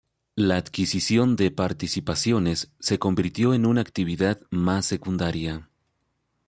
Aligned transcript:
La 0.35 0.57
adquisición 0.57 1.35
de 1.35 1.51
participaciones 1.51 2.71
se 2.79 2.97
convirtió 2.97 3.53
en 3.53 3.67
una 3.67 3.81
actividad 3.81 4.41
más 4.49 4.87
secundaria. 4.87 5.69